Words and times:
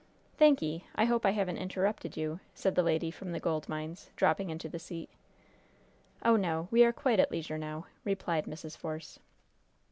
"Thanky'! 0.35 0.85
I 0.95 1.05
hope 1.05 1.27
I 1.27 1.29
haven't 1.29 1.57
interrupted 1.59 2.17
you?" 2.17 2.39
said 2.55 2.73
the 2.73 2.81
lady 2.81 3.11
from 3.11 3.33
the 3.33 3.39
gold 3.39 3.69
mines, 3.69 4.09
dropping 4.15 4.49
into 4.49 4.67
the 4.67 4.79
seat. 4.79 5.11
"Oh, 6.25 6.35
no. 6.37 6.67
We 6.71 6.83
are 6.83 6.91
quite 6.91 7.19
at 7.19 7.29
leisure 7.29 7.59
now," 7.59 7.85
replied 8.03 8.45
Mrs. 8.45 8.75
Force. 8.75 9.19